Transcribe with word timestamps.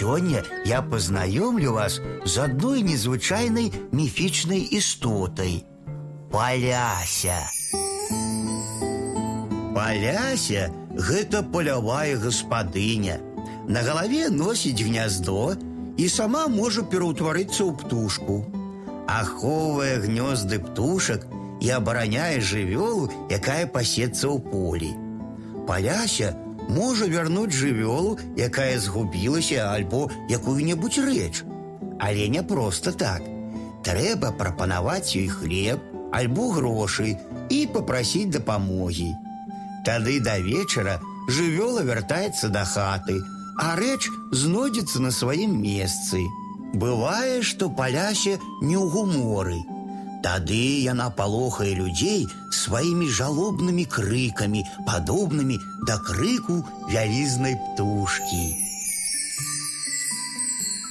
Сёння 0.00 0.42
я 0.64 0.80
познаёмлю 0.80 1.72
вас 1.72 2.00
з 2.24 2.38
адной 2.38 2.80
незвычайнай 2.80 3.68
міфічнай 3.92 4.60
істотай. 4.72 5.66
Паляся. 6.32 7.36
Паляся 9.76 10.72
гэта 10.96 11.42
палявая 11.42 12.16
гаспадыня. 12.16 13.20
На 13.68 13.84
галаве 13.84 14.30
носіць 14.32 14.80
гняздо 14.80 15.52
і 16.00 16.08
сама 16.08 16.48
можа 16.48 16.80
пераўтварыцца 16.80 17.68
ў 17.68 17.76
птушку. 17.76 18.40
Ахоўвае 19.04 20.00
гнёзды 20.00 20.64
птушак 20.64 21.28
і 21.60 21.76
абараняе 21.76 22.40
жывёлу, 22.40 23.12
якая 23.28 23.68
пасецца 23.68 24.32
ў 24.32 24.40
полі. 24.48 24.96
Паляся 25.68 26.32
можа 26.70 27.06
вярнуць 27.10 27.56
жывёлу, 27.56 28.18
якая 28.38 28.78
згубілася 28.78 29.68
альбо 29.74 30.08
якую-небудзь 30.30 31.02
рэч. 31.02 31.42
Але 31.98 32.28
не 32.28 32.42
проста 32.42 32.92
так. 32.92 33.26
Трэба 33.84 34.32
прапанаваць 34.38 35.16
ёй 35.16 35.28
хлеб, 35.28 35.80
альбо 36.12 36.50
грошы 36.54 37.16
і 37.50 37.58
попрасіць 37.74 38.30
дапамогі. 38.36 39.10
Тады 39.84 40.20
да 40.20 40.38
вечара 40.38 41.00
жывёла 41.28 41.82
вяртаецца 41.82 42.48
да 42.48 42.64
хаты, 42.64 43.18
а 43.58 43.76
рэч 43.76 44.08
знойдзецца 44.32 45.00
на 45.00 45.10
сваім 45.10 45.56
месцы. 45.62 46.22
Бывае, 46.74 47.42
што 47.42 47.68
палясе 47.68 48.38
не 48.62 48.76
ў 48.78 48.86
гуморы. 48.94 49.58
Тады 50.24 50.64
яна 50.84 51.08
палохае 51.18 51.72
людзей 51.74 52.26
сваімі 52.52 53.08
жалобнымі 53.18 53.84
крыкамі, 53.94 54.64
падобнымі 54.88 55.56
да 55.88 55.96
крыку 56.08 56.60
вялізнай 56.92 57.56
птушкі. 57.56 58.44